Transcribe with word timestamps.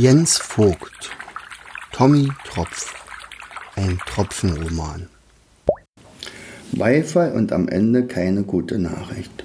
Jens 0.00 0.38
Vogt 0.38 1.10
Tommy 1.90 2.28
Tropf 2.44 2.94
Ein 3.74 3.98
Tropfenroman 4.06 5.08
Beifall 6.70 7.32
und 7.32 7.50
am 7.50 7.66
Ende 7.66 8.06
keine 8.06 8.44
gute 8.44 8.78
Nachricht. 8.78 9.42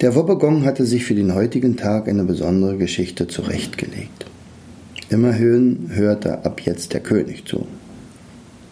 Der 0.00 0.14
Wobbegong 0.14 0.64
hatte 0.64 0.86
sich 0.86 1.04
für 1.04 1.14
den 1.14 1.34
heutigen 1.34 1.76
Tag 1.76 2.08
eine 2.08 2.24
besondere 2.24 2.78
Geschichte 2.78 3.26
zurechtgelegt. 3.26 4.24
Immerhin 5.10 5.90
hörte 5.92 6.42
ab 6.46 6.62
jetzt 6.62 6.94
der 6.94 7.00
König 7.00 7.44
zu. 7.44 7.66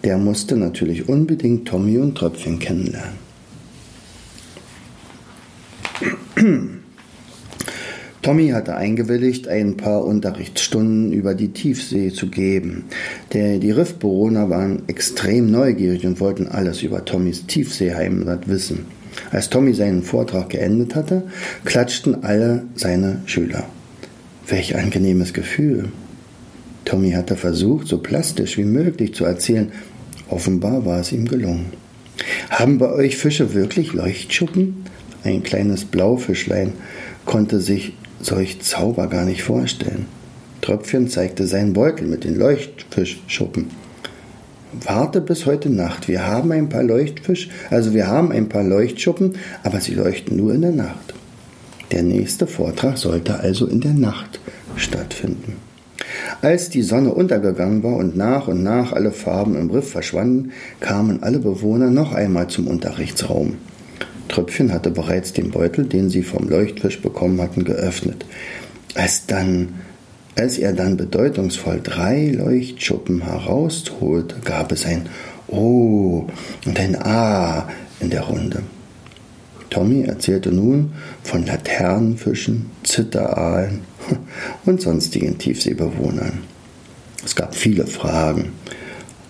Der 0.02 0.16
musste 0.16 0.56
natürlich 0.56 1.10
unbedingt 1.10 1.68
Tommy 1.68 1.98
und 1.98 2.16
Tröpfchen 2.16 2.58
kennenlernen. 2.58 3.18
Tommy 8.22 8.50
hatte 8.50 8.76
eingewilligt, 8.76 9.48
ein 9.48 9.78
paar 9.78 10.04
Unterrichtsstunden 10.04 11.10
über 11.10 11.34
die 11.34 11.48
Tiefsee 11.48 12.10
zu 12.12 12.28
geben. 12.28 12.84
Der, 13.32 13.58
die 13.58 13.70
Riffbewohner 13.70 14.50
waren 14.50 14.82
extrem 14.88 15.50
neugierig 15.50 16.04
und 16.06 16.20
wollten 16.20 16.46
alles 16.46 16.82
über 16.82 17.06
Tommys 17.06 17.46
Tiefseeheimat 17.46 18.46
wissen. 18.46 18.84
Als 19.30 19.48
Tommy 19.48 19.72
seinen 19.72 20.02
Vortrag 20.02 20.50
geendet 20.50 20.94
hatte, 20.94 21.22
klatschten 21.64 22.22
alle 22.22 22.64
seine 22.74 23.22
Schüler. 23.24 23.64
Welch 24.46 24.76
angenehmes 24.76 25.32
Gefühl. 25.32 25.88
Tommy 26.84 27.12
hatte 27.12 27.36
versucht, 27.36 27.86
so 27.86 27.98
plastisch 27.98 28.58
wie 28.58 28.64
möglich 28.64 29.14
zu 29.14 29.24
erzählen. 29.24 29.72
Offenbar 30.28 30.84
war 30.84 31.00
es 31.00 31.12
ihm 31.12 31.26
gelungen. 31.26 31.66
Haben 32.50 32.76
bei 32.76 32.92
euch 32.92 33.16
Fische 33.16 33.54
wirklich 33.54 33.94
Leuchtschuppen? 33.94 34.84
Ein 35.24 35.42
kleines 35.42 35.86
Blaufischlein 35.86 36.74
konnte 37.24 37.60
sich 37.60 37.94
solch 38.20 38.60
Zauber 38.60 39.06
gar 39.06 39.24
nicht 39.24 39.42
vorstellen. 39.42 40.06
Tröpfchen 40.60 41.08
zeigte 41.08 41.46
seinen 41.46 41.72
Beutel 41.72 42.06
mit 42.06 42.24
den 42.24 42.36
Leuchtfischschuppen. 42.36 43.70
Warte 44.72 45.20
bis 45.20 45.46
heute 45.46 45.68
Nacht. 45.68 46.06
Wir 46.06 46.26
haben 46.26 46.52
ein 46.52 46.68
paar 46.68 46.84
Leuchtfisch, 46.84 47.48
also 47.70 47.92
wir 47.92 48.06
haben 48.06 48.30
ein 48.30 48.48
paar 48.48 48.62
Leuchtschuppen, 48.62 49.36
aber 49.64 49.80
sie 49.80 49.94
leuchten 49.94 50.36
nur 50.36 50.54
in 50.54 50.62
der 50.62 50.72
Nacht. 50.72 51.14
Der 51.90 52.04
nächste 52.04 52.46
Vortrag 52.46 52.96
sollte 52.98 53.40
also 53.40 53.66
in 53.66 53.80
der 53.80 53.94
Nacht 53.94 54.38
stattfinden. 54.76 55.56
Als 56.40 56.70
die 56.70 56.82
Sonne 56.82 57.12
untergegangen 57.12 57.82
war 57.82 57.96
und 57.96 58.16
nach 58.16 58.48
und 58.48 58.62
nach 58.62 58.92
alle 58.92 59.10
Farben 59.10 59.56
im 59.56 59.70
Riff 59.70 59.90
verschwanden, 59.90 60.52
kamen 60.78 61.22
alle 61.22 61.40
Bewohner 61.40 61.90
noch 61.90 62.12
einmal 62.12 62.48
zum 62.48 62.68
Unterrichtsraum. 62.68 63.56
Tröpfchen 64.30 64.72
hatte 64.72 64.90
bereits 64.90 65.32
den 65.32 65.50
Beutel, 65.50 65.84
den 65.84 66.08
sie 66.08 66.22
vom 66.22 66.48
Leuchtfisch 66.48 67.02
bekommen 67.02 67.40
hatten, 67.40 67.64
geöffnet. 67.64 68.24
Als, 68.94 69.26
dann, 69.26 69.80
als 70.36 70.58
er 70.58 70.72
dann 70.72 70.96
bedeutungsvoll 70.96 71.80
drei 71.82 72.30
Leuchtschuppen 72.30 73.22
herausholte, 73.22 74.36
gab 74.44 74.72
es 74.72 74.86
ein 74.86 75.08
Oh 75.48 76.26
und 76.64 76.78
ein 76.78 76.96
Ah 76.96 77.68
in 77.98 78.10
der 78.10 78.22
Runde. 78.22 78.62
Tommy 79.68 80.02
erzählte 80.02 80.52
nun 80.52 80.92
von 81.22 81.44
Laternenfischen, 81.46 82.70
Zitteraalen 82.82 83.80
und 84.64 84.80
sonstigen 84.80 85.38
Tiefseebewohnern. 85.38 86.40
Es 87.24 87.36
gab 87.36 87.54
viele 87.54 87.86
Fragen 87.86 88.52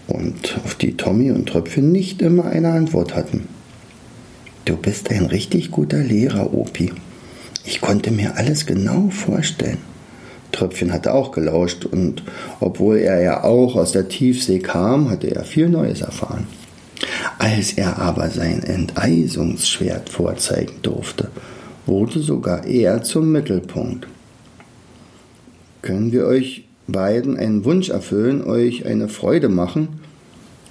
und 0.06 0.58
auf 0.64 0.74
die 0.74 0.96
Tommy 0.96 1.30
und 1.30 1.48
Tröpfchen 1.48 1.90
nicht 1.92 2.22
immer 2.22 2.46
eine 2.46 2.70
Antwort 2.70 3.14
hatten. 3.14 3.48
Du 4.64 4.76
bist 4.76 5.10
ein 5.10 5.26
richtig 5.26 5.70
guter 5.70 5.98
Lehrer, 5.98 6.52
Opi. 6.52 6.92
Ich 7.64 7.80
konnte 7.80 8.10
mir 8.10 8.36
alles 8.36 8.66
genau 8.66 9.08
vorstellen. 9.10 9.78
Tröpfchen 10.52 10.92
hatte 10.92 11.14
auch 11.14 11.32
gelauscht 11.32 11.84
und 11.84 12.22
obwohl 12.60 12.98
er 12.98 13.22
ja 13.22 13.44
auch 13.44 13.76
aus 13.76 13.92
der 13.92 14.08
Tiefsee 14.08 14.58
kam, 14.58 15.08
hatte 15.08 15.34
er 15.34 15.44
viel 15.44 15.68
Neues 15.68 16.00
erfahren. 16.00 16.46
Als 17.38 17.72
er 17.72 17.98
aber 17.98 18.28
sein 18.28 18.62
Enteisungsschwert 18.62 20.10
vorzeigen 20.10 20.82
durfte, 20.82 21.30
wurde 21.86 22.20
sogar 22.20 22.66
er 22.66 23.02
zum 23.02 23.32
Mittelpunkt. 23.32 24.06
Können 25.82 26.12
wir 26.12 26.26
euch 26.26 26.64
beiden 26.86 27.38
einen 27.38 27.64
Wunsch 27.64 27.88
erfüllen, 27.88 28.44
euch 28.44 28.84
eine 28.84 29.08
Freude 29.08 29.48
machen? 29.48 29.99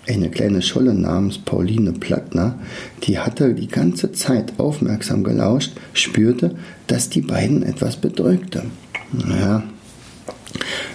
Eine 0.07 0.29
kleine 0.29 0.61
Scholle 0.61 0.93
namens 0.93 1.37
Pauline 1.37 1.93
Plattner, 1.93 2.57
die 3.03 3.19
hatte 3.19 3.53
die 3.53 3.67
ganze 3.67 4.11
Zeit 4.11 4.53
aufmerksam 4.57 5.23
gelauscht, 5.23 5.73
spürte, 5.93 6.55
dass 6.87 7.09
die 7.09 7.21
beiden 7.21 7.63
etwas 7.63 7.97
bedrückte. 7.97 8.63
Naja, 9.11 9.63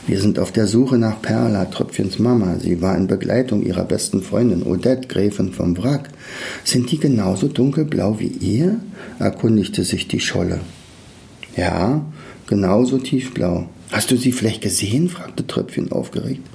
wir 0.07 0.21
sind 0.21 0.39
auf 0.39 0.53
der 0.53 0.67
Suche 0.67 0.99
nach 0.99 1.23
Perla, 1.23 1.65
Tröpfchens 1.67 2.19
Mama. 2.19 2.57
Sie 2.61 2.83
war 2.83 2.97
in 2.97 3.07
Begleitung 3.07 3.63
ihrer 3.63 3.85
besten 3.85 4.23
Freundin 4.23 4.63
Odette, 4.63 5.09
Gräfin 5.09 5.53
vom 5.53 5.77
Wrack. 5.79 6.11
Sind 6.63 6.91
die 6.91 6.99
genauso 6.99 7.49
dunkelblau 7.49 8.19
wie 8.19 8.27
ihr? 8.27 8.81
erkundigte 9.19 9.83
sich 9.83 10.07
die 10.09 10.21
Scholle. 10.21 10.61
Ja, 11.57 12.05
genauso 12.47 12.99
tiefblau. 12.99 13.69
Hast 13.93 14.11
du 14.11 14.17
sie 14.17 14.33
vielleicht 14.33 14.61
gesehen? 14.61 15.09
fragte 15.09 15.47
Tröpfchen 15.47 15.91
aufgeregt. 15.91 16.47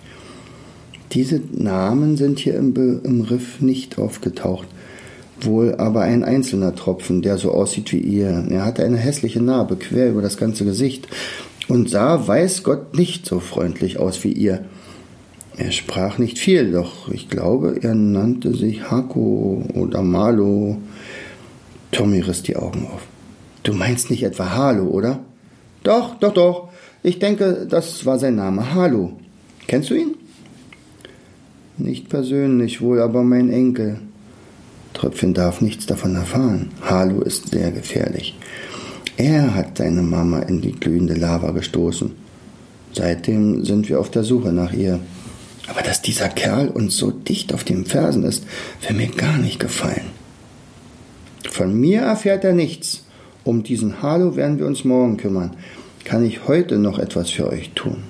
Diese 1.11 1.41
Namen 1.51 2.17
sind 2.17 2.39
hier 2.39 2.55
im, 2.55 2.73
Be 2.73 3.01
im 3.03 3.21
Riff 3.21 3.61
nicht 3.61 3.97
aufgetaucht. 3.97 4.67
Wohl 5.41 5.75
aber 5.75 6.01
ein 6.01 6.23
einzelner 6.23 6.75
Tropfen, 6.75 7.21
der 7.21 7.37
so 7.37 7.51
aussieht 7.51 7.91
wie 7.93 7.99
ihr. 7.99 8.45
Er 8.49 8.65
hatte 8.65 8.83
eine 8.83 8.97
hässliche 8.97 9.41
Narbe 9.41 9.77
quer 9.77 10.09
über 10.09 10.21
das 10.21 10.37
ganze 10.37 10.65
Gesicht 10.65 11.07
und 11.67 11.89
sah, 11.89 12.27
weiß 12.27 12.63
Gott, 12.63 12.95
nicht 12.95 13.25
so 13.25 13.39
freundlich 13.39 13.99
aus 13.99 14.23
wie 14.23 14.33
ihr. 14.33 14.65
Er 15.57 15.71
sprach 15.71 16.17
nicht 16.17 16.39
viel, 16.39 16.71
doch 16.71 17.09
ich 17.09 17.29
glaube, 17.29 17.79
er 17.81 17.95
nannte 17.95 18.55
sich 18.55 18.91
Hako 18.91 19.63
oder 19.73 20.01
Malo. 20.01 20.77
Tommy 21.91 22.19
riss 22.19 22.43
die 22.43 22.55
Augen 22.55 22.87
auf. 22.87 23.01
Du 23.63 23.73
meinst 23.73 24.09
nicht 24.09 24.23
etwa 24.23 24.51
Halo, 24.51 24.85
oder? 24.85 25.19
Doch, 25.83 26.15
doch, 26.19 26.33
doch. 26.33 26.69
Ich 27.03 27.19
denke, 27.19 27.67
das 27.69 28.05
war 28.05 28.19
sein 28.19 28.35
Name. 28.35 28.73
Halo. 28.73 29.13
Kennst 29.67 29.89
du 29.89 29.95
ihn? 29.95 30.15
Nicht 31.79 32.09
persönlich, 32.09 32.81
wohl 32.81 32.99
aber 32.99 33.23
mein 33.23 33.49
Enkel. 33.49 34.01
Tröpfchen 34.93 35.33
darf 35.33 35.61
nichts 35.61 35.85
davon 35.85 36.13
erfahren. 36.15 36.71
Harlow 36.81 37.21
ist 37.21 37.51
sehr 37.51 37.71
gefährlich. 37.71 38.37
Er 39.15 39.55
hat 39.55 39.77
seine 39.77 40.01
Mama 40.01 40.39
in 40.39 40.59
die 40.59 40.73
glühende 40.73 41.13
Lava 41.13 41.51
gestoßen. 41.51 42.11
Seitdem 42.91 43.63
sind 43.63 43.87
wir 43.87 44.01
auf 44.01 44.11
der 44.11 44.25
Suche 44.25 44.51
nach 44.51 44.73
ihr. 44.73 44.99
Aber 45.67 45.81
dass 45.81 46.01
dieser 46.01 46.27
Kerl 46.27 46.67
uns 46.67 46.97
so 46.97 47.11
dicht 47.11 47.53
auf 47.53 47.63
den 47.63 47.85
Fersen 47.85 48.23
ist, 48.23 48.45
wäre 48.81 48.95
mir 48.95 49.07
gar 49.07 49.37
nicht 49.37 49.59
gefallen. 49.59 50.07
Von 51.49 51.79
mir 51.79 52.01
erfährt 52.01 52.43
er 52.43 52.53
nichts. 52.53 53.05
Um 53.45 53.63
diesen 53.63 54.01
Harlow 54.01 54.35
werden 54.35 54.59
wir 54.59 54.65
uns 54.65 54.83
morgen 54.83 55.15
kümmern. 55.15 55.55
Kann 56.03 56.25
ich 56.25 56.45
heute 56.45 56.77
noch 56.77 56.99
etwas 56.99 57.29
für 57.29 57.47
euch 57.47 57.71
tun? 57.73 58.03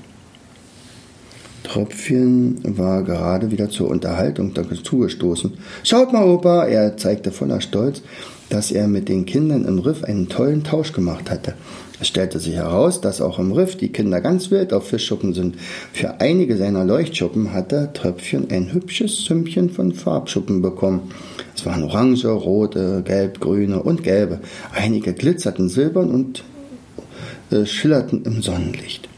Tröpfchen 1.69 2.57
war 2.63 3.03
gerade 3.03 3.51
wieder 3.51 3.69
zur 3.69 3.89
Unterhaltung 3.89 4.53
zugestoßen. 4.83 5.53
Schaut 5.83 6.11
mal, 6.11 6.27
Opa! 6.27 6.65
Er 6.65 6.97
zeigte 6.97 7.31
voller 7.31 7.61
Stolz, 7.61 8.01
dass 8.49 8.71
er 8.71 8.87
mit 8.87 9.07
den 9.07 9.27
Kindern 9.27 9.65
im 9.65 9.77
Riff 9.77 10.03
einen 10.03 10.29
tollen 10.29 10.63
Tausch 10.63 10.93
gemacht 10.93 11.29
hatte. 11.29 11.53
Es 12.01 12.07
stellte 12.07 12.39
sich 12.39 12.55
heraus, 12.55 13.01
dass 13.01 13.21
auch 13.21 13.37
im 13.37 13.51
Riff 13.51 13.77
die 13.77 13.89
Kinder 13.89 14.19
ganz 14.19 14.49
wild 14.49 14.73
auf 14.73 14.87
Fischschuppen 14.87 15.35
sind. 15.35 15.57
Für 15.93 16.19
einige 16.21 16.57
seiner 16.57 16.85
Leuchtschuppen 16.85 17.53
hatte 17.53 17.91
Tröpfchen 17.93 18.49
ein 18.49 18.73
hübsches 18.73 19.25
Sümmchen 19.25 19.69
von 19.69 19.91
Farbschuppen 19.91 20.63
bekommen. 20.63 21.11
Es 21.55 21.67
waren 21.67 21.83
orange, 21.83 22.29
rote, 22.29 23.03
gelb, 23.05 23.41
grüne 23.41 23.83
und 23.83 24.01
gelbe. 24.01 24.39
Einige 24.73 25.13
glitzerten 25.13 25.69
silbern 25.69 26.09
und 26.09 26.43
äh, 27.51 27.67
schillerten 27.67 28.23
im 28.23 28.41
Sonnenlicht. 28.41 29.09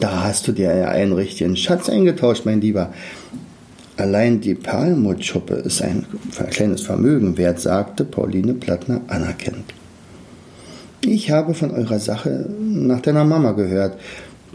Da 0.00 0.24
hast 0.24 0.48
du 0.48 0.52
dir 0.52 0.74
ja 0.74 0.88
einen 0.88 1.12
richtigen 1.12 1.56
Schatz 1.56 1.88
eingetauscht, 1.88 2.44
mein 2.44 2.60
Lieber. 2.60 2.92
Allein 3.96 4.40
die 4.40 4.54
Perlmuttschuppe 4.54 5.54
ist 5.54 5.82
ein 5.82 6.06
kleines 6.50 6.82
Vermögen 6.82 7.36
wert, 7.36 7.60
sagte 7.60 8.04
Pauline 8.04 8.54
Plattner 8.54 9.02
anerkennend. 9.08 9.74
Ich 11.04 11.30
habe 11.30 11.52
von 11.52 11.70
eurer 11.72 11.98
Sache 11.98 12.48
nach 12.58 13.00
deiner 13.00 13.24
Mama 13.24 13.52
gehört. 13.52 13.98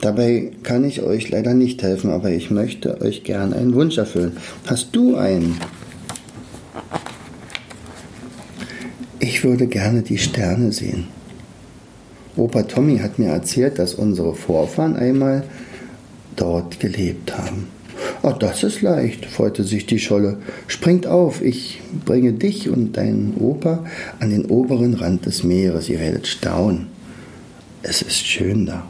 Dabei 0.01 0.51
kann 0.63 0.83
ich 0.83 1.01
euch 1.01 1.29
leider 1.29 1.53
nicht 1.53 1.83
helfen, 1.83 2.11
aber 2.11 2.29
ich 2.29 2.51
möchte 2.51 3.01
euch 3.01 3.23
gern 3.23 3.53
einen 3.53 3.73
Wunsch 3.73 3.97
erfüllen. 3.97 4.37
Hast 4.65 4.95
du 4.95 5.17
einen? 5.17 5.59
Ich 9.19 9.43
würde 9.43 9.67
gerne 9.67 10.01
die 10.01 10.17
Sterne 10.17 10.71
sehen. 10.71 11.07
Opa 12.37 12.63
Tommy 12.63 12.99
hat 12.99 13.19
mir 13.19 13.29
erzählt, 13.29 13.79
dass 13.79 13.95
unsere 13.95 14.35
Vorfahren 14.35 14.95
einmal 14.95 15.43
dort 16.35 16.79
gelebt 16.79 17.37
haben. 17.37 17.67
Oh, 18.21 18.31
das 18.31 18.63
ist 18.63 18.81
leicht, 18.81 19.25
freute 19.25 19.63
sich 19.63 19.85
die 19.85 19.99
Scholle. 19.99 20.37
Springt 20.67 21.07
auf, 21.07 21.41
ich 21.41 21.81
bringe 22.05 22.33
dich 22.33 22.69
und 22.69 22.95
deinen 22.97 23.35
Opa 23.39 23.85
an 24.19 24.29
den 24.29 24.45
oberen 24.45 24.93
Rand 24.93 25.25
des 25.25 25.43
Meeres. 25.43 25.89
Ihr 25.89 25.99
werdet 25.99 26.27
staunen. 26.27 26.87
Es 27.83 28.01
ist 28.01 28.25
schön 28.25 28.65
da. 28.65 28.85